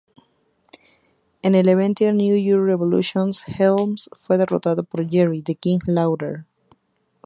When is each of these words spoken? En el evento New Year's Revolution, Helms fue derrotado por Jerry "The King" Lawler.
En 1.43 1.53
el 1.53 1.69
evento 1.69 2.11
New 2.11 2.35
Year's 2.35 2.65
Revolution, 2.65 3.29
Helms 3.45 4.09
fue 4.23 4.39
derrotado 4.39 4.83
por 4.83 5.07
Jerry 5.07 5.43
"The 5.43 5.53
King" 5.53 5.77
Lawler. 5.85 6.45